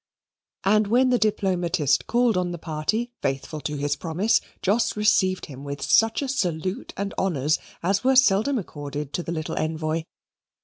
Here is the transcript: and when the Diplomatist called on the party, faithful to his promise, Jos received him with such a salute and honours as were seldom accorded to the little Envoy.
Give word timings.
and 0.63 0.87
when 0.87 1.11
the 1.11 1.19
Diplomatist 1.19 2.07
called 2.07 2.35
on 2.35 2.49
the 2.49 2.57
party, 2.57 3.11
faithful 3.21 3.61
to 3.61 3.75
his 3.77 3.95
promise, 3.95 4.41
Jos 4.63 4.97
received 4.97 5.45
him 5.45 5.63
with 5.63 5.79
such 5.83 6.23
a 6.23 6.27
salute 6.27 6.91
and 6.97 7.13
honours 7.19 7.59
as 7.83 8.03
were 8.03 8.15
seldom 8.15 8.57
accorded 8.57 9.13
to 9.13 9.21
the 9.21 9.31
little 9.31 9.55
Envoy. 9.57 10.01